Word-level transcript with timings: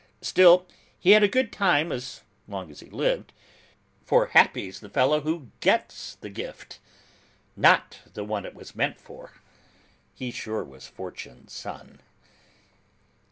Still, 0.23 0.65
he 0.97 1.11
had 1.11 1.21
a 1.21 1.27
good 1.27 1.51
time 1.51 1.91
as 1.91 2.21
long 2.47 2.71
as 2.71 2.79
he 2.79 2.89
lived: 2.89 3.33
for 4.03 4.25
happy's 4.33 4.79
the 4.79 4.89
fellow 4.89 5.21
who 5.21 5.51
gets 5.59 6.15
the 6.15 6.29
gift, 6.31 6.79
not 7.55 7.99
the 8.15 8.23
one 8.23 8.43
it 8.43 8.55
was 8.55 8.75
meant 8.75 8.99
for. 8.99 9.33
He 10.15 10.31
sure 10.31 10.63
was 10.63 10.87
Fortune's 10.87 11.53
son! 11.53 12.01